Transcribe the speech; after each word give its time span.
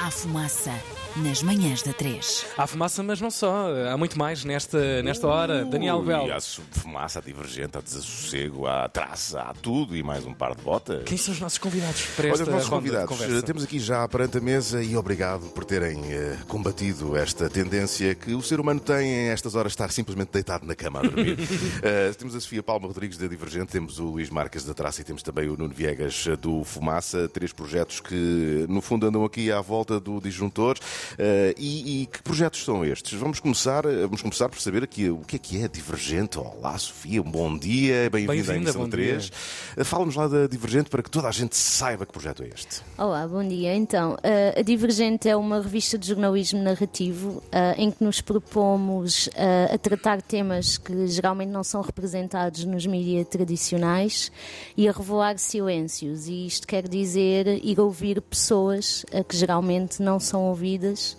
à 0.00 0.10
fumaça 0.10 0.72
nas 1.16 1.42
manhãs 1.42 1.82
da 1.82 1.92
3. 1.92 2.46
Há 2.56 2.66
fumaça, 2.68 3.02
mas 3.02 3.20
não 3.20 3.30
só. 3.32 3.66
Há 3.92 3.96
muito 3.96 4.16
mais 4.16 4.44
nesta, 4.44 5.02
nesta 5.02 5.26
hora. 5.26 5.64
Daniel 5.64 6.00
Bell. 6.02 6.28
E 6.28 6.30
há 6.32 6.40
fumaça, 6.40 7.18
há 7.18 7.22
divergente, 7.22 7.76
há 7.76 7.80
desassossego, 7.80 8.66
há 8.66 8.88
traça, 8.88 9.40
há 9.42 9.52
tudo 9.52 9.96
e 9.96 10.02
mais 10.04 10.24
um 10.24 10.32
par 10.32 10.54
de 10.54 10.62
botas. 10.62 11.02
Quem 11.04 11.18
são 11.18 11.34
os 11.34 11.40
nossos 11.40 11.58
convidados 11.58 12.02
para 12.16 12.26
Olha, 12.26 12.32
esta 12.32 12.44
os 12.44 12.48
nossos 12.48 12.68
ronda 12.68 12.82
de 12.82 12.88
convidados, 12.90 13.08
conversa? 13.18 13.38
eh, 13.38 13.42
temos 13.42 13.64
aqui 13.64 13.78
já 13.80 14.06
perante 14.06 14.38
a 14.38 14.40
mesa 14.40 14.82
e 14.82 14.96
obrigado 14.96 15.46
por 15.50 15.64
terem 15.64 16.00
eh, 16.12 16.38
combatido 16.46 17.16
esta 17.16 17.50
tendência 17.50 18.14
que 18.14 18.32
o 18.32 18.40
ser 18.40 18.60
humano 18.60 18.78
tem 18.80 19.08
em 19.08 19.28
estas 19.30 19.54
horas 19.56 19.72
de 19.72 19.74
estar 19.74 19.90
simplesmente 19.90 20.30
deitado 20.32 20.64
na 20.64 20.74
cama 20.76 21.00
a 21.00 21.02
dormir. 21.02 21.36
Eh, 21.82 22.12
temos 22.18 22.34
a 22.34 22.40
Sofia 22.40 22.62
Palma 22.62 22.86
Rodrigues 22.86 23.16
da 23.16 23.26
Divergente, 23.26 23.72
temos 23.72 23.98
o 23.98 24.04
Luís 24.04 24.28
Marques 24.28 24.64
da 24.64 24.74
Traça 24.74 25.00
e 25.00 25.04
temos 25.04 25.22
também 25.22 25.48
o 25.48 25.56
Nuno 25.56 25.72
Viegas 25.74 26.26
do 26.40 26.62
Fumaça, 26.62 27.28
três 27.28 27.52
projetos 27.52 28.00
que 28.00 28.66
no 28.68 28.80
fundo 28.80 29.06
andam 29.06 29.24
aqui 29.24 29.50
à 29.50 29.60
volta 29.60 29.89
do 29.98 30.20
disjuntor. 30.20 30.76
Eh, 31.18 31.54
e, 31.58 32.02
e 32.02 32.06
que 32.06 32.22
projetos 32.22 32.62
são 32.64 32.84
estes? 32.84 33.18
Vamos 33.18 33.40
começar, 33.40 33.84
eh, 33.84 34.02
vamos 34.02 34.22
começar 34.22 34.48
por 34.48 34.60
saber 34.60 34.84
aqui 34.84 35.08
o 35.10 35.18
que 35.18 35.36
é 35.36 35.38
que 35.38 35.62
é 35.62 35.68
Divergente. 35.68 36.38
Olá 36.38 36.76
Sofia, 36.78 37.22
um 37.22 37.30
bom 37.30 37.56
dia, 37.56 38.08
bem-vinda 38.10 38.52
à 38.52 38.56
emissão 38.56 38.82
bom 38.82 38.88
3. 38.88 39.32
Eh, 39.76 39.84
Fala-nos 39.84 40.14
lá 40.14 40.28
da 40.28 40.46
Divergente 40.46 40.90
para 40.90 41.02
que 41.02 41.10
toda 41.10 41.28
a 41.28 41.32
gente 41.32 41.56
saiba 41.56 42.06
que 42.06 42.12
projeto 42.12 42.42
é 42.42 42.48
este. 42.48 42.82
Olá, 42.98 43.26
bom 43.26 43.46
dia. 43.46 43.74
Então, 43.74 44.16
a 44.56 44.62
Divergente 44.62 45.28
é 45.28 45.36
uma 45.36 45.60
revista 45.60 45.96
de 45.96 46.06
jornalismo 46.08 46.62
narrativo 46.62 47.42
em 47.76 47.90
que 47.90 48.02
nos 48.04 48.20
propomos 48.20 49.28
a 49.72 49.78
tratar 49.78 50.20
temas 50.20 50.76
que 50.76 51.06
geralmente 51.06 51.48
não 51.48 51.64
são 51.64 51.80
representados 51.80 52.64
nos 52.64 52.86
mídias 52.86 53.26
tradicionais 53.28 54.30
e 54.76 54.88
a 54.88 54.92
revelar 54.92 55.38
silêncios. 55.38 56.28
E 56.28 56.46
isto 56.46 56.66
quer 56.66 56.86
dizer 56.86 57.46
ir 57.64 57.80
ouvir 57.80 58.20
pessoas 58.20 59.04
que 59.28 59.36
geralmente 59.36 59.79
não 59.98 60.20
são 60.20 60.48
ouvidas 60.48 61.16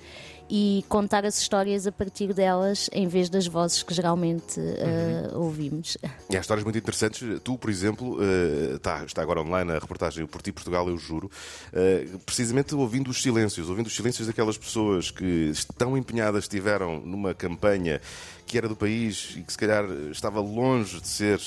e 0.54 0.84
contar 0.90 1.26
as 1.26 1.40
histórias 1.40 1.88
a 1.88 1.94
partir 1.94 2.34
delas 2.34 2.90
em 2.92 3.08
vez 3.08 3.30
das 3.30 3.48
vozes 3.48 3.84
que 3.84 3.94
geralmente 3.94 4.60
eh, 4.60 5.32
ouvimos. 5.34 5.98
E 6.30 6.36
há 6.36 6.42
histórias 6.42 6.66
muito 6.66 6.78
interessantes. 6.78 7.40
Tu, 7.42 7.58
por 7.58 7.70
exemplo, 7.70 8.18
eh, 8.22 8.76
está, 8.76 9.06
está 9.06 9.22
agora 9.22 9.40
online 9.40 9.72
a 9.72 9.80
reportagem 9.80 10.26
Por 10.28 10.42
Ti 10.42 10.52
Portugal, 10.52 10.90
eu 10.90 10.98
juro, 10.98 11.32
eh, 11.72 12.06
precisamente 12.26 12.76
ouvindo 12.76 13.10
os 13.10 13.22
silêncios, 13.22 13.70
ouvindo 13.70 13.88
os 13.88 13.96
silêncios 13.96 14.28
daquelas 14.28 14.58
pessoas 14.58 15.10
que 15.10 15.54
tão 15.78 15.98
empenhadas 15.98 16.44
estiveram 16.44 17.00
numa 17.00 17.34
campanha 17.34 18.02
que 18.46 18.58
era 18.58 18.68
do 18.68 18.76
país 18.76 19.36
e 19.38 19.44
que 19.44 19.54
se 19.54 19.58
calhar 19.58 19.86
estava 20.12 20.42
longe 20.42 21.00
de 21.00 21.08
ser 21.08 21.40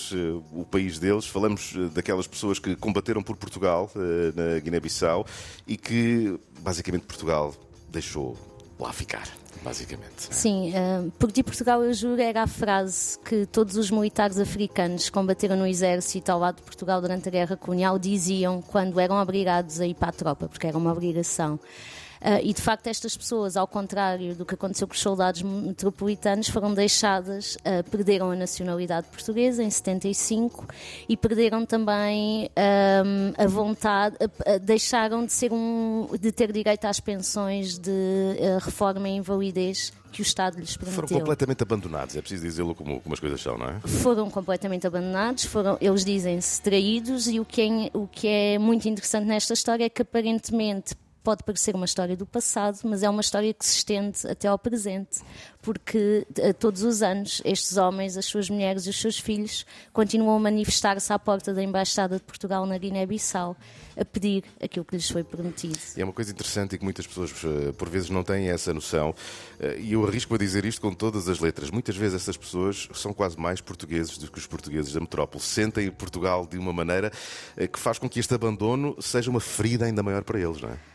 o 0.51 0.65
país 0.65 0.99
deles. 0.99 1.27
Falamos 1.27 1.75
daquelas 1.93 2.27
pessoas 2.27 2.59
que 2.59 2.75
combateram 2.75 3.23
por 3.23 3.37
Portugal 3.37 3.91
na 4.35 4.59
Guiné-Bissau 4.61 5.27
e 5.67 5.77
que 5.77 6.41
basicamente 6.61 7.03
Portugal 7.03 7.55
deixou 7.91 8.54
lá 8.79 8.93
ficar, 8.93 9.29
basicamente. 9.63 10.29
Sim, 10.31 10.73
uh, 10.73 11.11
por 11.13 11.31
ti 11.31 11.43
Portugal 11.43 11.83
eu 11.83 11.93
juro 11.93 12.21
era 12.21 12.43
a 12.43 12.47
frase 12.47 13.19
que 13.21 13.47
todos 13.47 13.77
os 13.77 13.91
militares 13.91 14.39
africanos 14.39 15.05
que 15.05 15.13
combateram 15.13 15.57
no 15.57 15.67
exército 15.67 16.31
ao 16.31 16.39
lado 16.39 16.57
de 16.57 16.63
Portugal 16.63 17.01
durante 17.01 17.29
a 17.29 17.33
guerra 17.33 17.57
colonial 17.57 17.99
diziam 17.99 18.61
quando 18.61 18.99
eram 18.99 19.17
obrigados 19.17 19.81
a 19.81 19.87
ir 19.87 19.95
para 19.95 20.09
a 20.09 20.13
tropa, 20.13 20.49
porque 20.49 20.67
era 20.67 20.77
uma 20.77 20.93
obrigação. 20.93 21.59
Uh, 22.25 22.41
e 22.43 22.55
de 22.55 22.63
facto, 22.63 22.87
estas 22.87 23.15
pessoas, 23.15 23.55
ao 23.55 23.67
contrário 23.67 24.35
do 24.35 24.47
que 24.47 24.55
aconteceu 24.55 24.89
com 24.89 24.95
os 24.95 25.01
soldados 25.01 25.43
metropolitanos, 25.43 26.49
foram 26.49 26.73
deixadas, 26.73 27.57
uh, 27.57 27.89
perderam 27.91 28.31
a 28.31 28.35
nacionalidade 28.35 29.07
portuguesa 29.09 29.63
em 29.63 29.69
75 29.69 30.67
e 31.07 31.19
perderam 31.19 31.67
também 31.67 32.49
um, 33.05 33.43
a 33.43 33.47
vontade, 33.47 34.17
deixaram 34.63 35.27
de, 35.27 35.35
ser 35.35 35.53
um, 35.53 36.09
de 36.19 36.33
ter 36.33 36.51
direito 36.51 36.87
às 36.87 36.99
pensões 36.99 37.79
de 37.79 37.91
reforma 38.63 39.07
e 39.07 39.17
invalidez 39.17 39.93
que 40.11 40.23
o 40.23 40.23
Estado 40.23 40.59
lhes 40.59 40.77
permitiu. 40.77 41.09
Foram 41.09 41.21
completamente 41.21 41.63
abandonados, 41.63 42.17
é 42.17 42.21
preciso 42.21 42.45
dizê-lo 42.45 42.75
como, 42.75 43.01
como 43.01 43.13
as 43.13 43.21
coisas 43.21 43.41
são, 43.41 43.59
não 43.59 43.69
é? 43.69 43.81
Foram 43.81 44.31
completamente 44.31 44.87
abandonados, 44.87 45.45
foram, 45.45 45.77
eles 45.81 46.05
dizem-se 46.05 46.63
traídos, 46.63 47.27
e 47.27 47.41
o 47.41 47.45
que, 47.45 47.61
é, 47.63 47.91
o 47.93 48.07
que 48.07 48.29
é 48.29 48.59
muito 48.59 48.89
interessante 48.89 49.27
nesta 49.27 49.53
história 49.53 49.85
é 49.85 49.89
que 49.89 50.03
aparentemente 50.03 50.95
pode 51.25 51.43
parecer 51.43 51.75
uma 51.75 51.87
história 51.87 52.17
do 52.17 52.27
passado, 52.27 52.79
mas 52.85 53.03
é 53.03 53.09
uma 53.09 53.23
história 53.23 53.53
que 53.53 53.65
se 53.65 53.79
estende 53.79 54.27
até 54.29 54.47
ao 54.47 54.59
presente, 54.59 55.23
porque 55.63 56.27
todos 56.59 56.83
os 56.83 57.03
anos 57.03 57.41
estes 57.45 57.79
homens, 57.79 58.17
as 58.19 58.27
suas 58.27 58.51
mulheres 58.51 58.87
e 58.87 58.91
os 58.91 59.01
seus 59.01 59.19
filhos 59.19 59.65
continuam 59.93 60.37
a 60.37 60.39
manifestar-se 60.39 61.11
à 61.13 61.19
porta 61.19 61.55
da 61.55 61.63
Embaixada 61.63 62.17
de 62.17 62.23
Portugal 62.23 62.67
na 62.67 62.77
Guiné-Bissau 62.77 63.57
a 63.97 64.05
pedir 64.05 64.45
aquilo 64.63 64.85
que 64.85 64.97
lhes 64.97 65.09
foi 65.09 65.23
prometido. 65.23 65.79
É 65.97 66.05
uma 66.05 66.13
coisa 66.13 66.31
interessante 66.31 66.75
e 66.75 66.79
que 66.79 66.85
muitas 66.85 67.07
pessoas 67.07 67.33
eh, 67.45 67.73
por 67.73 67.89
vezes 67.89 68.11
não 68.11 68.23
têm 68.23 68.49
essa 68.49 68.75
noção, 68.75 69.15
eh, 69.61 69.79
e 69.79 69.93
eu 69.93 70.07
arrisco 70.07 70.35
a 70.35 70.39
dizer 70.39 70.65
isto 70.65 70.81
com 70.81 70.93
todas 70.93 71.29
as 71.29 71.39
letras. 71.39 71.71
Muitas 71.71 71.97
vezes 71.97 72.23
essas 72.23 72.37
pessoas 72.37 72.89
são 72.93 73.13
quase 73.13 73.39
mais 73.39 73.61
portugueses 73.61 74.19
do 74.19 74.31
que 74.31 74.39
os 74.39 74.47
portugueses 74.47 74.93
da 74.93 75.01
metrópole. 75.01 75.43
Sentem 75.43 75.91
Portugal 75.91 76.47
de 76.47 76.59
uma 76.59 76.73
maneira 76.73 77.13
eh, 77.57 77.67
que 77.67 77.79
faz 77.79 77.99
com 77.99 78.09
que 78.09 78.19
este 78.19 78.35
abandono 78.35 78.97
seja 79.01 79.31
uma 79.31 79.41
ferida 79.41 79.87
ainda 79.87 80.03
maior 80.03 80.25
para 80.25 80.39
eles, 80.39 80.61
não 80.61 80.71
é? 80.71 80.94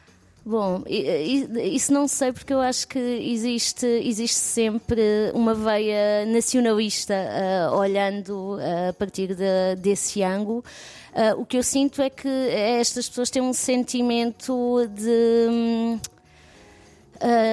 Bom, 0.50 0.82
isso 0.88 1.94
não 1.94 2.08
sei 2.08 2.34
porque 2.34 2.52
eu 2.52 2.60
acho 2.60 2.88
que 2.88 2.98
existe, 2.98 3.86
existe 3.86 4.36
sempre 4.36 5.00
uma 5.36 5.54
veia 5.54 6.26
nacionalista 6.26 7.14
uh, 7.14 7.78
olhando 7.78 8.56
uh, 8.56 8.90
a 8.90 8.94
partir 8.94 9.36
de, 9.36 9.76
desse 9.78 10.24
ângulo. 10.24 10.66
Uh, 11.14 11.40
o 11.40 11.46
que 11.46 11.56
eu 11.56 11.62
sinto 11.62 12.02
é 12.02 12.10
que 12.10 12.28
estas 12.28 13.08
pessoas 13.08 13.30
têm 13.30 13.44
um 13.44 13.54
sentimento 13.54 14.88
de. 14.88 15.48
Um, 15.52 16.00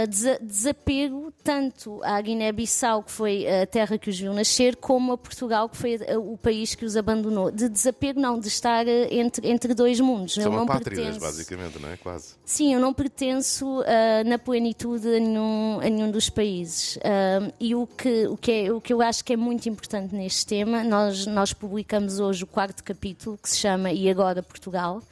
Uh, 0.05 0.45
desapego 0.45 1.33
tanto 1.43 2.01
à 2.03 2.21
Guiné-Bissau, 2.21 3.03
que 3.03 3.13
foi 3.13 3.47
a 3.47 3.67
terra 3.67 3.99
que 3.99 4.11
os 4.11 4.19
viu 4.19 4.33
nascer, 4.33 4.77
como 4.77 5.13
a 5.13 5.19
Portugal, 5.19 5.69
que 5.69 5.77
foi 5.77 5.99
o 6.19 6.37
país 6.37 6.75
que 6.75 6.85
os 6.85 6.97
abandonou. 6.97 7.51
De 7.51 7.69
desapego, 7.69 8.21
não, 8.21 8.39
de 8.39 8.49
estar 8.49 8.87
entre, 8.87 9.49
entre 9.49 9.75
dois 9.75 10.01
mundos. 10.01 10.35
São 10.35 10.53
não 10.53 10.63
apátridas, 10.63 11.19
basicamente, 11.19 11.79
não 11.79 11.91
é? 11.91 11.97
Quase. 11.97 12.35
Sim, 12.45 12.75
eu 12.75 12.81
não 12.81 12.93
pertenço 12.93 13.81
uh, 13.81 13.85
na 14.25 14.39
plenitude 14.39 15.07
a 15.09 15.21
nenhum, 15.21 15.81
a 15.81 15.89
nenhum 15.89 16.11
dos 16.11 16.29
países. 16.29 16.97
Uh, 16.97 17.53
e 17.61 17.75
o 17.75 17.87
que, 17.87 18.27
o, 18.27 18.37
que 18.37 18.53
é, 18.53 18.73
o 18.73 18.81
que 18.81 18.93
eu 18.93 19.01
acho 19.03 19.25
que 19.25 19.33
é 19.33 19.37
muito 19.37 19.69
importante 19.69 20.15
neste 20.15 20.47
tema, 20.47 20.83
nós, 20.83 21.27
nós 21.27 21.53
publicamos 21.53 22.19
hoje 22.19 22.45
o 22.45 22.47
quarto 22.47 22.83
capítulo, 22.83 23.39
que 23.39 23.49
se 23.49 23.59
chama 23.59 23.93
E 23.93 24.09
Agora 24.09 24.43
Portugal. 24.43 25.03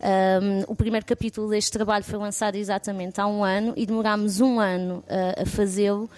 Um, 0.00 0.72
o 0.72 0.76
primeiro 0.76 1.04
capítulo 1.04 1.50
deste 1.50 1.72
trabalho 1.72 2.04
foi 2.04 2.18
lançado 2.18 2.54
exatamente 2.54 3.20
há 3.20 3.26
um 3.26 3.42
ano 3.42 3.72
e 3.76 3.84
demorámos 3.84 4.40
um 4.40 4.60
ano 4.60 5.02
uh, 5.08 5.42
a 5.42 5.46
fazê-lo 5.46 6.08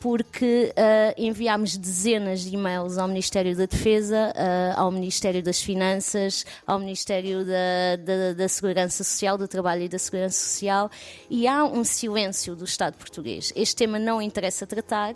porque 0.00 0.72
uh, 0.72 1.14
enviámos 1.16 1.76
dezenas 1.76 2.40
de 2.40 2.54
e-mails 2.54 2.96
ao 2.96 3.06
Ministério 3.06 3.54
da 3.54 3.66
Defesa, 3.66 4.32
uh, 4.34 4.80
ao 4.80 4.90
Ministério 4.90 5.42
das 5.42 5.60
Finanças, 5.60 6.46
ao 6.66 6.78
Ministério 6.78 7.44
da, 7.44 7.96
da, 8.02 8.32
da, 8.32 8.48
Segurança 8.48 9.04
Social, 9.04 9.36
do 9.36 9.46
Trabalho 9.46 9.82
e 9.82 9.88
da 9.90 9.98
Segurança 9.98 10.42
Social, 10.42 10.90
e 11.28 11.46
há 11.46 11.64
um 11.64 11.84
silêncio 11.84 12.56
do 12.56 12.64
Estado 12.64 12.94
português. 12.94 13.52
Este 13.54 13.76
tema 13.76 13.98
não 13.98 14.22
interessa 14.22 14.66
tratar. 14.66 15.14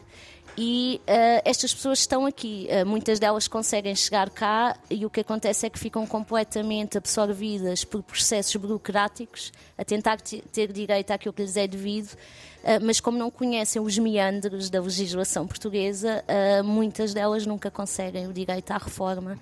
E 0.56 1.00
uh, 1.02 1.42
estas 1.44 1.74
pessoas 1.74 1.98
estão 1.98 2.24
aqui, 2.26 2.68
uh, 2.70 2.86
muitas 2.86 3.18
delas 3.18 3.48
conseguem 3.48 3.94
chegar 3.96 4.30
cá 4.30 4.76
e 4.88 5.04
o 5.04 5.10
que 5.10 5.20
acontece 5.20 5.66
é 5.66 5.70
que 5.70 5.78
ficam 5.78 6.06
completamente 6.06 6.96
absorvidas 6.96 7.84
por 7.84 8.04
processos 8.04 8.54
burocráticos 8.54 9.52
a 9.76 9.84
tentar 9.84 10.20
ter 10.20 10.72
direito 10.72 11.10
àquilo 11.10 11.32
que 11.32 11.42
lhes 11.42 11.56
é 11.56 11.66
devido, 11.66 12.12
uh, 12.12 12.78
mas 12.82 13.00
como 13.00 13.18
não 13.18 13.32
conhecem 13.32 13.82
os 13.82 13.98
meandros 13.98 14.70
da 14.70 14.80
legislação 14.80 15.44
portuguesa, 15.44 16.24
muitas 16.64 17.12
delas 17.12 17.44
nunca 17.44 17.70
conseguem 17.70 18.28
o 18.28 18.32
direito 18.32 18.70
à 18.70 18.78
reforma. 18.78 19.38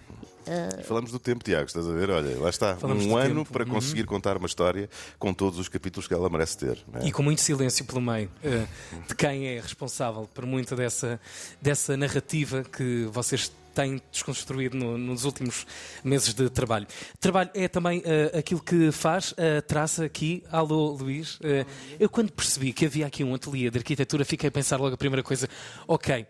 Uh... 0.46 0.82
Falamos 0.84 1.10
do 1.10 1.18
tempo, 1.18 1.44
Tiago, 1.44 1.66
estás 1.66 1.86
a 1.88 1.92
ver? 1.92 2.10
Olha, 2.10 2.38
lá 2.38 2.50
está. 2.50 2.76
Falamos 2.76 3.04
um 3.04 3.16
ano 3.16 3.40
tempo. 3.40 3.52
para 3.52 3.64
conseguir 3.64 4.02
uhum. 4.02 4.06
contar 4.06 4.36
uma 4.36 4.46
história 4.46 4.88
com 5.18 5.32
todos 5.32 5.58
os 5.58 5.68
capítulos 5.68 6.06
que 6.06 6.14
ela 6.14 6.28
merece 6.28 6.58
ter. 6.58 6.78
É? 6.94 7.06
E 7.06 7.12
com 7.12 7.22
muito 7.22 7.40
silêncio 7.40 7.84
pelo 7.84 8.00
meio 8.00 8.30
uh, 8.44 9.06
de 9.08 9.14
quem 9.14 9.48
é 9.48 9.60
responsável 9.60 10.28
por 10.32 10.44
muita 10.46 10.74
dessa, 10.74 11.20
dessa 11.60 11.96
narrativa 11.96 12.64
que 12.64 13.08
vocês 13.12 13.50
têm 13.74 14.00
desconstruído 14.10 14.76
no, 14.76 14.96
nos 14.96 15.24
últimos 15.24 15.66
meses 16.04 16.32
de 16.34 16.48
trabalho. 16.50 16.86
Trabalho 17.20 17.50
é 17.54 17.68
também 17.68 18.00
uh, 18.00 18.38
aquilo 18.38 18.62
que 18.62 18.92
faz 18.92 19.34
a 19.36 19.58
uh, 19.58 19.62
traça 19.62 20.04
aqui. 20.04 20.42
Alô, 20.50 20.90
Luís. 20.92 21.36
Uh, 21.36 21.66
eu, 21.98 22.08
quando 22.08 22.30
percebi 22.30 22.72
que 22.72 22.86
havia 22.86 23.06
aqui 23.06 23.24
um 23.24 23.34
ateliê 23.34 23.70
de 23.70 23.78
arquitetura, 23.78 24.24
fiquei 24.24 24.48
a 24.48 24.52
pensar 24.52 24.78
logo 24.78 24.94
a 24.94 24.98
primeira 24.98 25.22
coisa: 25.22 25.48
ok, 25.86 26.26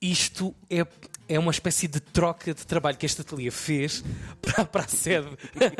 isto 0.00 0.54
é, 0.68 0.86
é 1.28 1.38
uma 1.38 1.50
espécie 1.50 1.88
de 1.88 2.00
troca 2.00 2.52
de 2.52 2.66
trabalho 2.66 2.96
que 2.96 3.06
este 3.06 3.22
ateliê 3.22 3.50
fez 3.50 4.04
para, 4.42 4.64
para 4.64 4.84
a 4.84 4.88
sede 4.88 5.28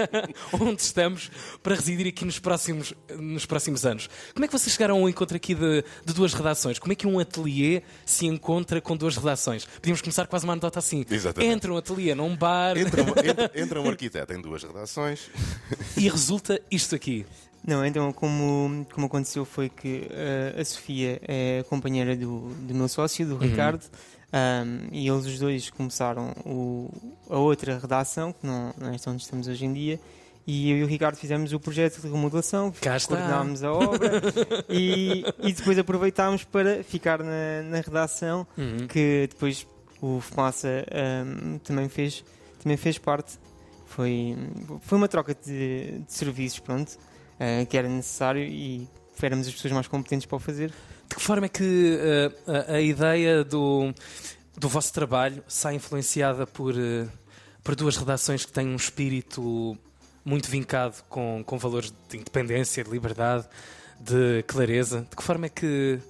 onde 0.53 0.81
estamos 0.81 1.31
para 1.63 1.75
residir 1.75 2.07
aqui 2.07 2.25
nos 2.25 2.39
próximos, 2.39 2.95
nos 3.19 3.45
próximos 3.45 3.85
anos. 3.85 4.09
Como 4.33 4.45
é 4.45 4.49
que 4.49 4.59
vocês 4.59 4.73
chegaram 4.73 5.01
ao 5.01 5.09
encontro 5.09 5.37
aqui 5.37 5.55
de, 5.55 5.85
de 6.05 6.15
duas 6.15 6.33
redações? 6.33 6.79
Como 6.79 6.93
é 6.93 6.97
que 6.97 7.07
um 7.07 7.19
ateliê 7.19 7.83
se 8.05 8.27
encontra 8.27 8.81
com 8.81 8.97
duas 8.97 9.17
redações? 9.17 9.65
Podíamos 9.65 10.01
começar 10.01 10.27
quase 10.27 10.45
uma 10.45 10.55
anedota 10.55 10.79
assim. 10.79 11.05
Exatamente. 11.09 11.53
Entra 11.53 11.73
um 11.73 11.77
ateliê 11.77 12.15
num 12.15 12.35
bar. 12.35 12.77
Entra, 12.77 13.03
entra, 13.25 13.53
entra 13.55 13.81
um 13.81 13.89
arquiteto 13.89 14.33
em 14.33 14.41
duas 14.41 14.63
redações. 14.63 15.31
E 15.97 16.09
resulta 16.09 16.61
isto 16.71 16.95
aqui. 16.95 17.27
Não, 17.67 17.85
então 17.85 18.13
como, 18.13 18.87
como 18.93 19.07
aconteceu 19.07 19.45
foi 19.45 19.69
que 19.69 20.09
uh, 20.09 20.61
a 20.61 20.65
Sofia 20.65 21.21
é 21.27 21.65
companheira 21.69 22.15
do, 22.15 22.51
do 22.61 22.75
meu 22.75 22.89
sócio, 22.89 23.27
do 23.27 23.35
uhum. 23.35 23.41
Ricardo, 23.41 23.83
um, 24.33 24.89
e 24.93 25.09
eles 25.09 25.27
os 25.27 25.39
dois 25.39 25.69
começaram 25.71 26.33
o, 26.45 26.89
a 27.29 27.39
outra 27.39 27.79
redação, 27.79 28.33
que 28.33 28.47
não, 28.47 28.73
não 28.79 28.89
é 28.89 28.97
onde 29.09 29.23
estamos 29.23 29.49
hoje 29.49 29.65
em 29.65 29.73
dia, 29.73 30.01
e 30.47 30.71
eu 30.71 30.77
e 30.79 30.85
o 30.85 30.87
Ricardo 30.87 31.17
fizemos 31.17 31.53
o 31.53 31.59
projeto 31.59 32.01
de 32.01 32.07
remodelação, 32.09 32.73
coordenámos 33.09 33.65
a 33.65 33.73
obra 33.73 34.23
e, 34.69 35.25
e, 35.43 35.53
depois 35.53 35.77
aproveitámos 35.77 36.45
para 36.45 36.85
ficar 36.85 37.19
na, 37.19 37.63
na 37.65 37.81
redação, 37.81 38.47
uhum. 38.57 38.87
que 38.87 39.27
depois 39.29 39.67
o 40.01 40.21
Fumaça 40.21 40.87
um, 41.27 41.59
também, 41.59 41.89
fez, 41.89 42.25
também 42.63 42.77
fez 42.77 42.97
parte. 42.97 43.39
Foi, 43.87 44.37
foi 44.83 44.99
uma 44.99 45.09
troca 45.09 45.35
de, 45.35 45.99
de 46.07 46.13
serviços, 46.13 46.61
pronto, 46.61 46.97
uh, 47.41 47.67
que 47.67 47.77
era 47.77 47.89
necessário 47.89 48.43
e 48.43 48.89
éramos 49.23 49.47
as 49.47 49.55
pessoas 49.55 49.73
mais 49.73 49.89
competentes 49.89 50.27
para 50.27 50.37
o 50.37 50.39
fazer. 50.39 50.71
De 51.09 51.15
que 51.15 51.23
forma 51.23 51.47
é 51.47 51.49
que 51.49 51.99
uh, 51.99 52.51
a, 52.51 52.75
a, 52.75 52.81
ideia 52.81 53.45
do, 53.45 53.93
do 54.57 54.69
vosso 54.69 54.93
trabalho 54.93 55.43
sai 55.47 55.75
influenciada 55.77 56.47
por, 56.47 56.75
uh, 56.75 57.09
por 57.63 57.75
duas 57.75 57.97
redações 57.97 58.45
que 58.45 58.53
têm 58.53 58.67
um 58.67 58.77
espírito 58.77 59.77
muito 60.25 60.51
vincado 60.51 61.03
com, 61.09 61.43
com 61.47 61.57
valores 61.57 61.93
de 62.09 62.17
independência, 62.19 62.83
de 62.83 62.91
liberdade, 62.91 63.47
de 64.01 64.43
clareza? 64.43 65.07
De 65.09 65.17
que 65.17 65.23
forma 65.23 65.47
é 65.47 65.49
que, 65.49 66.01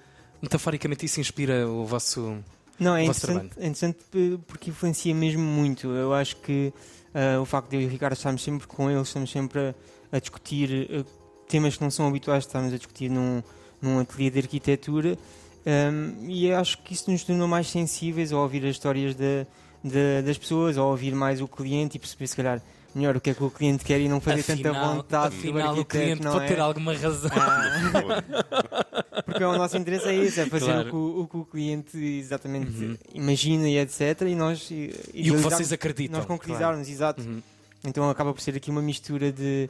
metaforicamente, 0.41 1.05
isso 1.05 1.21
inspira 1.21 1.69
o 1.69 1.85
vosso 1.85 2.43
não, 2.79 2.95
é 2.95 3.05
interessante, 3.05 3.53
é 3.57 3.67
interessante 3.67 3.99
porque 4.47 4.71
influencia 4.71 5.15
mesmo 5.15 5.43
muito. 5.43 5.89
Eu 5.89 6.13
acho 6.13 6.37
que 6.37 6.73
uh, 7.15 7.41
o 7.41 7.45
facto 7.45 7.71
de 7.71 7.77
eu 7.77 7.83
e 7.83 7.87
o 7.87 7.89
Ricardo 7.89 8.13
estarmos 8.13 8.43
sempre 8.43 8.67
com 8.67 8.91
eles, 8.91 9.09
estamos 9.09 9.31
sempre 9.31 9.61
a, 9.61 9.75
a 10.13 10.19
discutir 10.19 10.89
uh, 10.91 11.05
temas 11.49 11.77
que 11.77 11.83
não 11.83 11.91
são 11.91 12.09
habituais, 12.09 12.45
estamos 12.45 12.73
a 12.73 12.77
discutir 12.77 13.11
num, 13.11 13.43
num 13.81 13.99
ateliê 14.01 14.31
de 14.31 14.39
arquitetura 14.41 15.19
um, 15.67 16.29
e 16.29 16.53
acho 16.53 16.79
que 16.79 16.95
isso 16.95 17.11
nos 17.11 17.25
tornou 17.25 17.49
mais 17.49 17.69
sensíveis 17.69 18.33
a 18.33 18.39
ouvir 18.39 18.65
as 18.65 18.71
histórias 18.71 19.17
de, 19.17 19.45
de, 19.83 20.23
das 20.23 20.39
pessoas, 20.39 20.79
a 20.79 20.85
ouvir 20.85 21.13
mais 21.13 21.41
o 21.41 21.49
cliente 21.49 21.97
e 21.97 21.99
perceber 21.99 22.29
se 22.29 22.37
calhar 22.37 22.63
melhor 22.95 23.17
o 23.17 23.21
que 23.21 23.31
é 23.31 23.35
que 23.35 23.43
o 23.43 23.51
cliente 23.51 23.85
quer 23.85 24.01
e 24.01 24.09
não 24.09 24.21
fazer 24.21 24.41
afinal, 24.41 24.75
tanta 24.75 24.95
vontade 24.95 25.37
afinal, 25.37 25.75
o, 25.75 25.81
o 25.81 25.85
cliente 25.85 26.23
pode 26.23 26.45
é? 26.45 26.49
ter 26.49 26.61
alguma 26.61 26.95
razão. 26.95 27.31
Ah, 27.35 29.23
porque 29.27 29.43
o 29.43 29.59
nosso 29.59 29.77
interesse 29.77 30.09
é 30.09 30.15
esse, 30.15 30.41
é 30.41 30.47
fazer 30.47 30.67
claro. 30.67 30.89
o, 30.89 30.91
que, 30.91 30.97
o, 30.97 31.27
que, 31.27 31.37
o, 31.37 31.45
cliente 31.45 31.99
exatamente 31.99 32.85
uhum. 32.85 32.97
imagina 33.13 33.69
e 33.69 33.77
etc. 33.77 34.23
E 34.23 34.35
nós 34.37 34.71
e, 34.71 34.95
e 35.13 35.33
o 35.33 35.35
que 35.35 35.41
vocês 35.41 35.73
acreditam. 35.73 36.19
Nós 36.19 36.27
concretizarmos, 36.27 36.87
claro. 36.87 36.93
exato. 36.93 37.23
Uhum. 37.23 37.43
Então 37.85 38.09
acaba 38.09 38.33
por 38.33 38.41
ser 38.41 38.57
aqui 38.57 38.71
uma 38.71 38.83
mistura 38.83 39.33
de, 39.33 39.69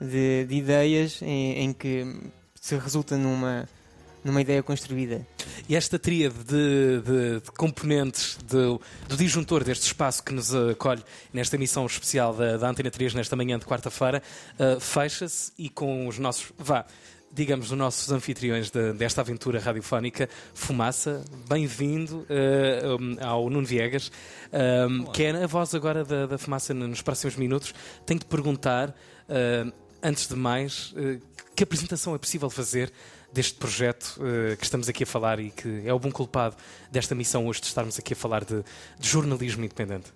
de, 0.00 0.44
de 0.44 0.54
ideias 0.54 1.20
em, 1.22 1.64
em 1.64 1.72
que 1.72 2.06
se 2.60 2.76
resulta 2.76 3.16
numa 3.16 3.68
numa 4.24 4.40
ideia 4.40 4.62
construída. 4.62 5.24
E 5.68 5.76
esta 5.76 5.98
tríade 5.98 6.34
de, 6.44 7.02
de, 7.02 7.40
de 7.40 7.52
componentes 7.52 8.38
de, 8.38 8.78
do 9.06 9.16
disjuntor 9.16 9.62
deste 9.62 9.86
espaço 9.86 10.24
que 10.24 10.32
nos 10.32 10.52
acolhe 10.54 11.02
nesta 11.32 11.56
emissão 11.56 11.84
especial 11.84 12.32
da, 12.32 12.56
da 12.56 12.70
Antena 12.70 12.90
3 12.90 13.12
nesta 13.12 13.36
manhã 13.36 13.58
de 13.58 13.66
quarta-feira 13.66 14.22
uh, 14.58 14.80
fecha-se 14.80 15.52
e 15.58 15.68
com 15.68 16.08
os 16.08 16.18
nossos. 16.18 16.50
Vá, 16.58 16.86
digamos, 17.30 17.72
os 17.72 17.76
nossos 17.76 18.12
anfitriões 18.12 18.70
de, 18.70 18.92
desta 18.92 19.20
aventura 19.20 19.58
radiofónica, 19.58 20.28
Fumaça, 20.54 21.24
bem-vindo 21.48 22.24
uh, 22.30 22.96
um, 22.96 23.16
ao 23.20 23.50
Nuno 23.50 23.66
Viegas, 23.66 24.12
um, 24.88 25.04
que 25.06 25.24
é 25.24 25.42
a 25.42 25.46
voz 25.46 25.74
agora 25.74 26.04
da, 26.04 26.26
da 26.26 26.38
Fumaça 26.38 26.72
nos 26.72 27.02
próximos 27.02 27.34
minutos. 27.34 27.74
Tenho 28.06 28.20
de 28.20 28.26
perguntar, 28.26 28.90
uh, 28.90 29.72
antes 30.04 30.28
de 30.28 30.36
mais, 30.36 30.92
uh, 30.92 31.20
que 31.56 31.64
apresentação 31.64 32.14
é 32.14 32.18
possível 32.18 32.50
fazer 32.50 32.92
deste 33.34 33.54
projeto 33.54 34.16
uh, 34.18 34.56
que 34.56 34.64
estamos 34.64 34.88
aqui 34.88 35.02
a 35.02 35.06
falar 35.06 35.40
e 35.40 35.50
que 35.50 35.82
é 35.84 35.92
o 35.92 35.98
bom 35.98 36.12
culpado 36.12 36.54
desta 36.90 37.16
missão 37.16 37.46
hoje 37.48 37.60
de 37.60 37.66
estarmos 37.66 37.98
aqui 37.98 38.12
a 38.12 38.16
falar 38.16 38.44
de, 38.44 38.62
de 38.98 39.08
jornalismo 39.08 39.64
independente? 39.64 40.12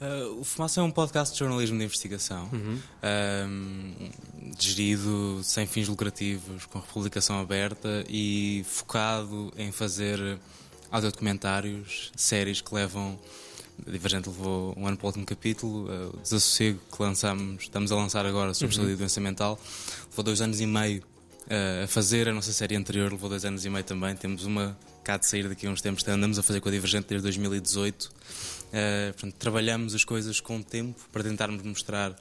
Uh, 0.00 0.40
o 0.40 0.44
Fumaça 0.44 0.80
é 0.80 0.82
um 0.82 0.90
podcast 0.90 1.32
de 1.32 1.38
jornalismo 1.38 1.78
de 1.78 1.84
investigação, 1.84 2.50
uhum. 2.52 2.80
uh, 3.02 4.12
gerido 4.58 5.40
sem 5.44 5.64
fins 5.64 5.86
lucrativos, 5.86 6.66
com 6.66 6.80
republicação 6.80 7.40
aberta 7.40 8.04
e 8.08 8.64
focado 8.68 9.52
em 9.56 9.70
fazer 9.70 10.18
audiodocumentários, 10.90 12.10
séries 12.16 12.60
que 12.60 12.74
levam. 12.74 13.18
A 13.86 13.90
Divergente 13.90 14.28
levou 14.28 14.74
um 14.76 14.86
ano 14.86 14.96
para 14.96 15.04
o 15.04 15.08
último 15.08 15.26
capítulo, 15.26 15.88
o 16.14 16.16
Desassossego 16.18 16.78
que 16.90 17.02
lançamos, 17.02 17.64
estamos 17.64 17.92
a 17.92 17.96
lançar 17.96 18.24
agora 18.24 18.54
sobre 18.54 18.74
uhum. 18.74 18.82
saúde 18.82 18.94
e 18.94 18.96
doença 18.96 19.20
mental, 19.20 19.58
levou 20.10 20.24
dois 20.24 20.40
anos 20.40 20.60
e 20.60 20.66
meio 20.66 21.02
uh, 21.46 21.84
a 21.84 21.86
fazer. 21.86 22.28
A 22.28 22.32
nossa 22.32 22.52
série 22.52 22.76
anterior 22.76 23.10
levou 23.10 23.28
dois 23.28 23.44
anos 23.44 23.64
e 23.64 23.70
meio 23.70 23.84
também. 23.84 24.14
Temos 24.16 24.44
uma 24.44 24.76
cá 25.04 25.16
de 25.16 25.26
sair 25.26 25.48
daqui 25.48 25.66
a 25.66 25.70
uns 25.70 25.80
tempos 25.80 26.06
andamos 26.08 26.38
a 26.38 26.42
fazer 26.42 26.60
com 26.60 26.68
a 26.68 26.72
Divergente 26.72 27.06
desde 27.08 27.22
2018. 27.22 28.02
Uh, 28.02 28.12
eh, 28.72 29.12
portanto, 29.12 29.34
trabalhamos 29.38 29.94
as 29.94 30.04
coisas 30.04 30.40
com 30.40 30.60
tempo 30.60 31.00
para 31.12 31.22
tentarmos 31.22 31.62
mostrar 31.62 32.16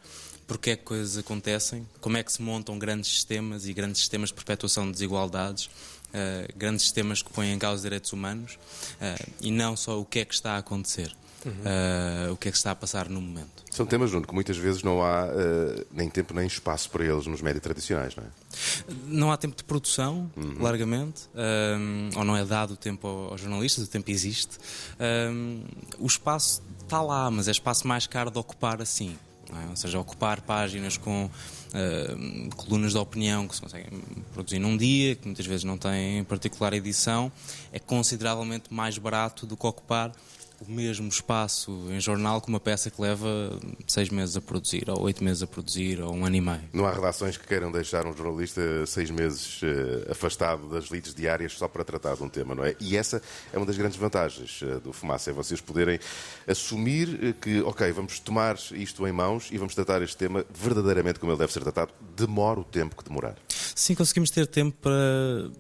porque 0.47 0.71
é 0.71 0.75
que 0.75 0.83
coisas 0.83 1.17
acontecem, 1.17 1.87
como 1.99 2.17
é 2.17 2.23
que 2.23 2.31
se 2.31 2.39
montam 2.39 2.77
grandes 2.77 3.09
sistemas 3.09 3.65
e 3.65 3.73
grandes 3.73 4.01
sistemas 4.01 4.29
de 4.29 4.35
perpetuação 4.35 4.85
de 4.85 4.91
desigualdades, 4.91 5.65
uh, 5.65 6.53
grandes 6.55 6.83
sistemas 6.83 7.23
que 7.23 7.31
põem 7.31 7.51
em 7.51 7.57
causa 7.57 7.77
os 7.77 7.81
direitos 7.81 8.13
humanos 8.13 8.53
uh, 8.53 9.31
e 9.41 9.49
não 9.49 9.75
só 9.75 9.99
o 9.99 10.05
que 10.05 10.19
é 10.19 10.25
que 10.25 10.35
está 10.35 10.51
a 10.51 10.57
acontecer 10.59 11.15
uhum. 11.45 11.51
uh, 11.51 12.33
o 12.33 12.37
que 12.37 12.49
é 12.49 12.51
que 12.51 12.57
está 12.57 12.71
a 12.71 12.75
passar 12.75 13.07
no 13.07 13.21
momento. 13.21 13.63
São 13.71 13.85
temas, 13.85 14.11
Nuno, 14.11 14.25
que 14.25 14.33
muitas 14.33 14.57
vezes 14.57 14.83
não 14.83 15.03
há 15.03 15.25
uh, 15.25 15.85
nem 15.91 16.09
tempo 16.09 16.33
nem 16.33 16.47
espaço 16.47 16.89
para 16.89 17.05
eles 17.05 17.27
nos 17.27 17.41
médias 17.41 17.63
tradicionais, 17.63 18.15
não 18.15 18.23
é? 18.23 18.27
Não 19.05 19.31
há 19.31 19.37
tempo 19.37 19.55
de 19.55 19.63
produção, 19.63 20.31
uhum. 20.35 20.61
largamente, 20.61 21.23
um, 21.35 22.09
ou 22.17 22.23
não 22.23 22.35
é 22.35 22.45
dado 22.45 22.75
tempo 22.75 23.07
aos 23.29 23.41
jornalistas, 23.41 23.83
o 23.85 23.87
tempo 23.87 24.09
existe. 24.09 24.57
Um, 24.99 25.63
o 25.99 26.07
espaço 26.07 26.61
está 26.81 27.01
lá, 27.01 27.29
mas 27.29 27.47
é 27.47 27.51
espaço 27.51 27.87
mais 27.87 28.07
caro 28.07 28.31
de 28.31 28.37
ocupar 28.37 28.81
assim. 28.81 29.15
É? 29.51 29.69
Ou 29.69 29.75
seja, 29.75 29.99
ocupar 29.99 30.41
páginas 30.41 30.97
com 30.97 31.25
uh, 31.25 32.55
colunas 32.55 32.93
de 32.93 32.97
opinião 32.97 33.47
que 33.47 33.55
se 33.55 33.61
conseguem 33.61 33.89
produzir 34.33 34.59
num 34.59 34.75
dia, 34.75 35.15
que 35.15 35.25
muitas 35.27 35.45
vezes 35.45 35.63
não 35.63 35.77
têm 35.77 36.23
particular 36.23 36.73
edição, 36.73 37.31
é 37.71 37.79
consideravelmente 37.79 38.73
mais 38.73 38.97
barato 38.97 39.45
do 39.45 39.55
que 39.55 39.67
ocupar 39.67 40.11
o 40.61 40.71
mesmo 40.71 41.07
espaço 41.07 41.71
em 41.89 41.99
jornal 41.99 42.41
que 42.41 42.47
uma 42.47 42.59
peça 42.59 42.89
que 42.89 43.01
leva 43.01 43.59
seis 43.87 44.09
meses 44.09 44.37
a 44.37 44.41
produzir, 44.41 44.89
ou 44.89 45.01
oito 45.03 45.23
meses 45.23 45.43
a 45.43 45.47
produzir, 45.47 46.01
ou 46.01 46.13
um 46.13 46.25
ano 46.25 46.35
e 46.35 46.41
meio. 46.41 46.61
Não 46.73 46.85
há 46.85 46.91
redações 46.91 47.37
que 47.37 47.47
queiram 47.47 47.71
deixar 47.71 48.05
um 48.05 48.15
jornalista 48.15 48.85
seis 48.85 49.09
meses 49.09 49.61
uh, 49.61 50.11
afastado 50.11 50.67
das 50.69 50.85
lides 50.85 51.13
diárias 51.13 51.53
só 51.53 51.67
para 51.67 51.83
tratar 51.83 52.15
de 52.15 52.23
um 52.23 52.29
tema, 52.29 52.55
não 52.55 52.63
é? 52.63 52.75
E 52.79 52.95
essa 52.97 53.21
é 53.51 53.57
uma 53.57 53.65
das 53.65 53.77
grandes 53.77 53.97
vantagens 53.97 54.61
uh, 54.61 54.79
do 54.79 54.93
Fumaça, 54.93 55.29
é 55.29 55.33
vocês 55.33 55.61
poderem 55.61 55.99
assumir 56.47 57.07
uh, 57.09 57.33
que, 57.33 57.61
ok, 57.61 57.91
vamos 57.91 58.19
tomar 58.19 58.57
isto 58.71 59.07
em 59.07 59.11
mãos 59.11 59.49
e 59.51 59.57
vamos 59.57 59.75
tratar 59.75 60.01
este 60.01 60.17
tema 60.17 60.45
verdadeiramente 60.53 61.19
como 61.19 61.31
ele 61.31 61.39
deve 61.39 61.51
ser 61.51 61.61
tratado. 61.61 61.91
Demora 62.15 62.59
o 62.59 62.63
tempo 62.63 62.95
que 62.95 63.03
demorar. 63.03 63.35
Sim, 63.75 63.93
conseguimos 63.93 64.29
ter 64.29 64.47
tempo 64.47 64.77
para 64.81 65.51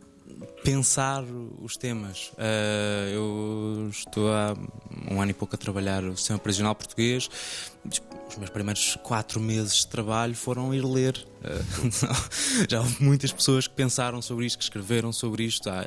pensar 0.63 1.23
os 1.61 1.77
temas. 1.77 2.31
Uh, 2.33 3.09
eu 3.13 3.89
estou 3.89 4.31
há 4.31 4.55
um 5.11 5.21
ano 5.21 5.31
e 5.31 5.33
pouco 5.33 5.55
a 5.55 5.57
trabalhar 5.57 6.03
o 6.03 6.17
sistema 6.17 6.39
prisional 6.39 6.75
português. 6.75 7.29
Os 7.85 8.37
meus 8.37 8.49
primeiros 8.49 8.97
quatro 9.03 9.39
meses 9.39 9.75
de 9.75 9.87
trabalho 9.87 10.35
foram 10.35 10.73
ir 10.73 10.83
ler. 10.83 11.15
Uh, 11.41 12.65
já 12.69 12.79
houve 12.79 13.03
muitas 13.03 13.31
pessoas 13.31 13.67
que 13.67 13.75
pensaram 13.75 14.21
sobre 14.21 14.45
isto, 14.45 14.57
que 14.57 14.63
escreveram 14.63 15.13
sobre 15.13 15.43
isto. 15.43 15.69
Há 15.69 15.85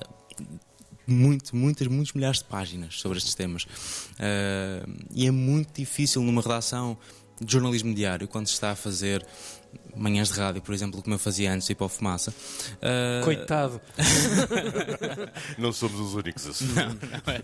muito, 1.06 1.56
muitas, 1.56 1.88
muitos 1.88 2.12
milhares 2.12 2.38
de 2.38 2.44
páginas 2.44 3.00
sobre 3.00 3.18
estes 3.18 3.34
temas. 3.34 3.64
Uh, 3.64 5.06
e 5.10 5.26
é 5.26 5.30
muito 5.30 5.72
difícil 5.74 6.22
numa 6.22 6.42
redação 6.42 6.96
de 7.40 7.52
jornalismo 7.52 7.94
diário, 7.94 8.26
quando 8.26 8.46
se 8.46 8.54
está 8.54 8.72
a 8.72 8.76
fazer 8.76 9.24
manhãs 9.94 10.28
de 10.28 10.38
rádio, 10.38 10.62
por 10.62 10.74
exemplo, 10.74 11.02
como 11.02 11.14
eu 11.14 11.18
fazia 11.18 11.52
antes 11.52 11.66
de 11.66 11.72
ir 11.72 11.76
para 11.76 11.86
o 11.86 11.88
Fumaça. 11.88 12.32
Uh... 12.76 13.24
Coitado! 13.24 13.80
não 15.58 15.72
somos 15.72 15.98
os 16.00 16.14
únicos 16.14 16.46
a 16.46 16.52
sofrer. 16.52 16.86
Não, 16.86 16.94
não 16.94 17.32
é. 17.32 17.42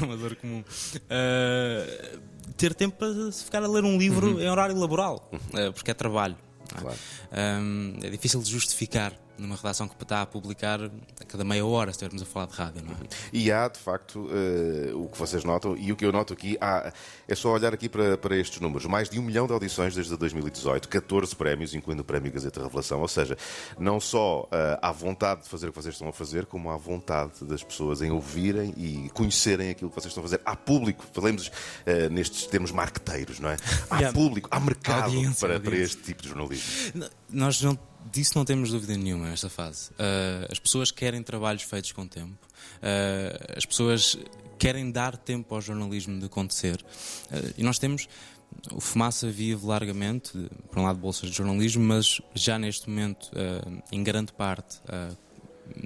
é 0.00 0.04
uma 0.04 0.16
dor 0.16 0.36
comum. 0.36 0.60
Uh... 0.60 2.18
Ter 2.56 2.74
tempo 2.74 2.96
para 2.96 3.32
ficar 3.32 3.62
a 3.62 3.68
ler 3.68 3.84
um 3.84 3.98
livro 3.98 4.34
uhum. 4.34 4.40
em 4.40 4.48
horário 4.48 4.76
laboral, 4.76 5.30
uh, 5.32 5.72
porque 5.72 5.90
é 5.90 5.94
trabalho. 5.94 6.36
Claro. 6.68 6.96
Um, 7.32 7.98
é 8.02 8.10
difícil 8.10 8.40
de 8.42 8.50
justificar 8.50 9.12
numa 9.38 9.56
redação 9.56 9.88
que 9.88 9.94
está 10.02 10.22
a 10.22 10.26
publicar 10.26 10.80
a 10.82 11.24
cada 11.26 11.44
meia 11.44 11.64
hora, 11.64 11.92
se 11.92 11.96
estivermos 11.96 12.22
a 12.22 12.26
falar 12.26 12.46
de 12.46 12.54
rádio, 12.54 12.82
não 12.84 12.92
é? 12.92 12.96
E 13.32 13.50
há, 13.50 13.68
de 13.68 13.78
facto, 13.78 14.20
uh, 14.20 15.04
o 15.04 15.08
que 15.08 15.18
vocês 15.18 15.44
notam, 15.44 15.76
e 15.76 15.92
o 15.92 15.96
que 15.96 16.04
eu 16.04 16.12
noto 16.12 16.32
aqui, 16.32 16.56
há, 16.60 16.92
é 17.26 17.34
só 17.34 17.52
olhar 17.52 17.72
aqui 17.74 17.88
para, 17.88 18.16
para 18.16 18.36
estes 18.36 18.60
números. 18.60 18.86
Mais 18.86 19.08
de 19.08 19.18
um 19.18 19.22
milhão 19.22 19.46
de 19.46 19.52
audições 19.52 19.94
desde 19.94 20.16
2018, 20.16 20.88
14 20.88 21.34
prémios, 21.34 21.74
incluindo 21.74 22.02
o 22.02 22.04
Prémio 22.04 22.32
Gazeta 22.32 22.62
Revelação, 22.62 23.00
ou 23.00 23.08
seja, 23.08 23.36
não 23.78 24.00
só 24.00 24.42
uh, 24.42 24.78
há 24.80 24.92
vontade 24.92 25.42
de 25.42 25.48
fazer 25.48 25.68
o 25.68 25.72
que 25.72 25.82
vocês 25.82 25.94
estão 25.94 26.08
a 26.08 26.12
fazer, 26.12 26.46
como 26.46 26.70
há 26.70 26.76
vontade 26.76 27.44
das 27.44 27.62
pessoas 27.62 28.02
em 28.02 28.10
ouvirem 28.10 28.74
e 28.76 29.10
conhecerem 29.10 29.70
aquilo 29.70 29.90
que 29.90 29.96
vocês 29.96 30.10
estão 30.10 30.22
a 30.22 30.26
fazer. 30.26 30.40
Há 30.44 30.56
público, 30.56 31.04
falemos 31.12 31.48
uh, 31.48 32.10
nestes 32.10 32.46
termos 32.46 32.70
marqueteiros, 32.70 33.40
não 33.40 33.50
é? 33.50 33.56
Há 33.90 34.12
público, 34.12 34.48
há 34.50 34.60
mercado 34.60 35.04
audiência, 35.04 35.40
para, 35.40 35.54
audiência. 35.54 35.70
para 35.70 35.84
este 35.84 36.02
tipo 36.02 36.22
de 36.22 36.28
jornalismo. 36.28 37.04
Nós 37.30 37.60
não 37.62 37.78
Disso 38.10 38.32
não 38.36 38.44
temos 38.44 38.70
dúvida 38.70 38.96
nenhuma 38.96 39.28
nesta 39.28 39.48
fase. 39.48 39.90
Uh, 39.92 40.50
as 40.50 40.58
pessoas 40.58 40.90
querem 40.90 41.22
trabalhos 41.22 41.62
feitos 41.62 41.92
com 41.92 42.06
tempo. 42.06 42.38
Uh, 42.78 43.54
as 43.56 43.64
pessoas 43.64 44.16
querem 44.58 44.90
dar 44.90 45.16
tempo 45.16 45.54
ao 45.54 45.60
jornalismo 45.60 46.18
de 46.18 46.26
acontecer. 46.26 46.84
Uh, 47.30 47.54
e 47.58 47.62
nós 47.62 47.78
temos. 47.78 48.08
O 48.72 48.80
Fumaça 48.80 49.28
vive 49.28 49.66
largamente, 49.66 50.30
por 50.70 50.78
um 50.78 50.84
lado, 50.84 50.98
bolsas 50.98 51.28
de 51.28 51.36
jornalismo, 51.36 51.82
mas 51.82 52.20
já 52.34 52.56
neste 52.56 52.88
momento, 52.88 53.28
em 53.90 54.00
grande 54.00 54.32
parte, 54.32 54.80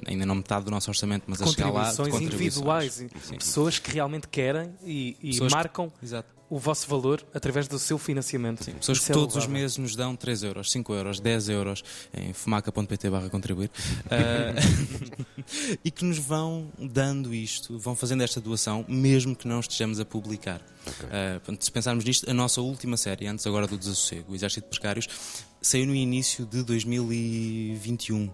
ainda 0.07 0.27
não 0.27 0.35
metade 0.35 0.67
do 0.67 0.71
nosso 0.71 0.91
orçamento, 0.91 1.25
mas 1.27 1.41
a 1.41 1.47
chegar 1.47 1.71
lá. 1.71 1.87
Contribuições 1.87 2.23
individuais, 2.23 3.07
pessoas 3.39 3.79
que 3.79 3.91
realmente 3.91 4.29
querem 4.29 4.75
e, 4.85 5.17
e 5.23 5.51
marcam 5.51 5.89
que, 5.89 6.07
o 6.51 6.59
vosso 6.59 6.89
valor 6.89 7.25
através 7.35 7.69
do 7.69 7.79
seu 7.79 7.99
financiamento. 7.99 8.65
Sim, 8.65 8.73
pessoas 8.73 8.99
que 8.99 9.13
é 9.13 9.15
todos 9.15 9.37
os 9.37 9.47
meses 9.47 9.77
nos 9.77 9.95
dão 9.95 10.17
3 10.17 10.43
euros, 10.45 10.71
5 10.71 10.95
euros, 10.95 11.21
10 11.21 11.49
euros 11.51 11.85
em 12.15 12.33
fumaca.pt 12.33 13.11
barra 13.11 13.29
contribuir 13.29 13.71
uh, 14.07 15.19
e 15.85 15.91
que 15.91 16.05
nos 16.05 16.19
vão 16.19 16.71
dando 16.79 17.35
isto, 17.35 17.79
vão 17.79 17.95
fazendo 17.95 18.23
esta 18.23 18.41
doação, 18.41 18.85
mesmo 18.89 19.37
que 19.37 19.47
não 19.47 19.61
estejamos 19.61 20.01
a 20.01 20.05
publicar. 20.05 20.61
Okay. 20.87 21.55
Uh, 21.55 21.57
se 21.61 21.71
pensarmos 21.71 22.05
nisto, 22.05 22.29
a 22.31 22.35
nossa 22.35 22.61
última 22.61 22.97
série, 22.97 23.27
antes 23.27 23.47
agora 23.47 23.67
do 23.67 23.77
Desassossego, 23.77 24.33
o 24.33 24.35
Exército 24.35 24.65
de 24.65 24.71
Precários, 24.71 25.07
saiu 25.61 25.87
no 25.87 25.95
início 25.95 26.47
de 26.47 26.63
2021. 26.63 28.31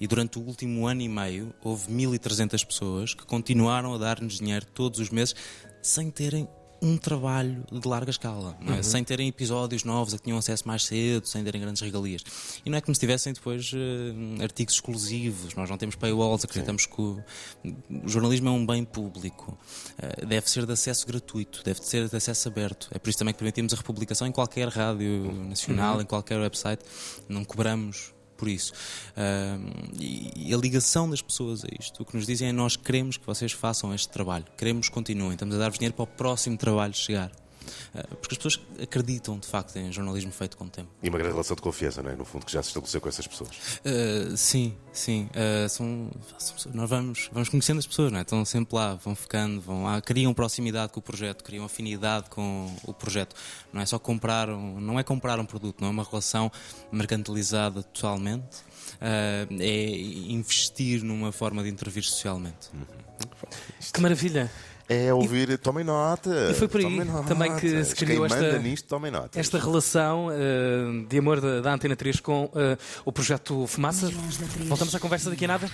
E 0.00 0.06
durante 0.06 0.38
o 0.38 0.42
último 0.42 0.86
ano 0.86 1.00
e 1.00 1.08
meio 1.08 1.54
houve 1.62 1.92
1.300 1.92 2.64
pessoas 2.66 3.14
que 3.14 3.24
continuaram 3.24 3.94
a 3.94 3.98
dar-nos 3.98 4.38
dinheiro 4.38 4.66
todos 4.66 4.98
os 4.98 5.10
meses 5.10 5.34
sem 5.80 6.10
terem 6.10 6.48
um 6.82 6.96
trabalho 6.96 7.64
de 7.70 7.86
larga 7.86 8.10
escala, 8.10 8.56
é? 8.66 8.72
uhum. 8.72 8.82
sem 8.82 9.04
terem 9.04 9.28
episódios 9.28 9.84
novos 9.84 10.14
a 10.14 10.18
que 10.18 10.24
tinham 10.24 10.38
acesso 10.38 10.66
mais 10.66 10.84
cedo, 10.84 11.26
sem 11.26 11.44
terem 11.44 11.60
grandes 11.60 11.82
regalias. 11.82 12.24
E 12.64 12.70
não 12.70 12.78
é 12.78 12.80
que 12.80 12.88
nos 12.88 12.98
tivessem 12.98 13.32
depois 13.32 13.72
uh, 13.72 14.42
artigos 14.42 14.74
exclusivos, 14.74 15.54
nós 15.54 15.68
não 15.68 15.76
temos 15.76 15.94
paywalls, 15.96 16.44
acreditamos 16.44 16.84
Sim. 16.84 16.90
que 16.90 17.00
o, 17.00 17.24
o, 18.04 18.08
jornalismo 18.08 18.48
é 18.48 18.52
um 18.52 18.64
bem 18.64 18.84
público, 18.84 19.58
uh, 19.98 20.26
deve 20.26 20.50
ser 20.50 20.66
de 20.66 20.72
acesso 20.72 21.06
gratuito, 21.06 21.62
deve 21.64 21.84
ser 21.84 22.08
de 22.08 22.16
acesso 22.16 22.48
aberto. 22.48 22.88
É 22.92 22.98
por 22.98 23.10
isso 23.10 23.18
também 23.18 23.34
que 23.34 23.38
permitimos 23.38 23.72
a 23.74 23.76
republicação 23.76 24.26
em 24.26 24.32
qualquer 24.32 24.68
rádio 24.68 25.32
nacional, 25.48 25.96
uhum. 25.96 26.02
em 26.02 26.06
qualquer 26.06 26.38
website, 26.38 26.82
não 27.28 27.44
cobramos 27.44 28.12
por 28.40 28.48
isso. 28.48 28.72
Uh, 29.12 30.00
e, 30.00 30.52
a 30.52 30.56
ligação 30.56 31.08
das 31.10 31.20
pessoas 31.20 31.62
a 31.62 31.68
isto, 31.78 32.02
o 32.02 32.06
que 32.06 32.16
nos 32.16 32.26
dizem 32.26 32.48
é 32.48 32.52
nós 32.52 32.74
queremos 32.74 33.18
que 33.18 33.26
vocês 33.26 33.52
façam 33.52 33.94
este 33.94 34.08
trabalho, 34.08 34.46
queremos 34.56 34.88
que 34.88 34.94
continuem, 34.94 35.32
estamos 35.32 35.54
a 35.54 35.58
dar-vos 35.58 35.78
dinheiro 35.78 35.94
para 35.94 36.04
o 36.04 36.06
próximo 36.06 36.56
trabalho 36.56 36.94
chegar. 36.94 37.30
Ah, 37.94 38.06
porque 38.20 38.34
as 38.34 38.38
pessoas 38.38 38.60
acreditam 38.82 39.38
de 39.38 39.46
facto 39.46 39.76
em 39.76 39.92
jornalismo 39.92 40.32
feito 40.32 40.56
com 40.56 40.64
o 40.64 40.68
tempo. 40.68 40.88
E 41.02 41.08
uma 41.08 41.18
grande 41.18 41.32
relação 41.32 41.54
de 41.54 41.62
confiança, 41.62 42.02
não 42.02 42.10
é? 42.10 42.16
No 42.16 42.24
fundo, 42.24 42.46
que 42.46 42.52
já 42.52 42.62
se 42.62 42.68
estabeleceu 42.68 43.00
com 43.00 43.08
essas 43.08 43.26
pessoas. 43.26 43.50
Uh, 43.84 44.36
sim, 44.36 44.76
sim. 44.92 45.28
Uh, 45.34 45.68
são, 45.68 46.10
são, 46.38 46.72
nós 46.72 46.88
vamos, 46.88 47.30
vamos 47.32 47.48
conhecendo 47.48 47.78
as 47.78 47.86
pessoas, 47.86 48.12
não 48.12 48.18
é? 48.18 48.22
Estão 48.22 48.44
sempre 48.44 48.76
lá, 48.76 48.94
vão 48.94 49.14
ficando, 49.14 49.60
vão 49.60 49.84
lá, 49.84 50.00
criam 50.00 50.32
proximidade 50.34 50.92
com 50.92 51.00
o 51.00 51.02
projeto, 51.02 51.44
criam 51.44 51.64
afinidade 51.64 52.30
com 52.30 52.74
o 52.84 52.92
projeto. 52.92 53.34
Não 53.72 53.80
é 53.80 53.86
só 53.86 53.98
comprar, 53.98 54.48
um, 54.50 54.80
não 54.80 54.98
é 54.98 55.02
comprar 55.02 55.38
um 55.38 55.46
produto, 55.46 55.80
não 55.80 55.88
é 55.88 55.90
uma 55.90 56.04
relação 56.04 56.50
mercantilizada 56.92 57.82
totalmente. 57.82 58.70
Uh, 58.96 59.60
é 59.60 59.90
investir 60.32 61.02
numa 61.02 61.32
forma 61.32 61.62
de 61.62 61.68
intervir 61.68 62.04
socialmente. 62.04 62.68
Uhum. 62.74 63.00
Que 63.92 64.00
maravilha! 64.00 64.50
É 64.92 65.14
ouvir, 65.14 65.48
e, 65.50 65.56
tomem 65.56 65.84
nota. 65.84 66.50
E 66.50 66.54
foi 66.54 66.66
por 66.66 66.80
aí 66.80 67.00
também 67.28 67.54
que 67.58 67.84
se 67.84 67.94
criou 67.94 68.26
esta, 68.26 68.58
nisto, 68.58 68.98
nota. 68.98 69.38
esta 69.38 69.56
relação 69.56 70.26
uh, 70.26 71.06
de 71.06 71.16
amor 71.16 71.40
da, 71.40 71.60
da, 71.60 71.72
Antena 71.72 71.94
3 71.94 72.18
com 72.18 72.46
uh, 72.46 72.50
o 73.04 73.12
projeto 73.12 73.68
Fumaça. 73.68 74.10
Voltamos 74.66 74.92
à 74.92 74.98
conversa 74.98 75.30
daqui 75.30 75.44
a 75.44 75.48
nada. 75.48 75.70